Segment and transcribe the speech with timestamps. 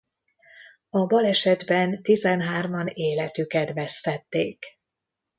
[0.89, 4.65] A balesetben tizenhárman életüket vesztették.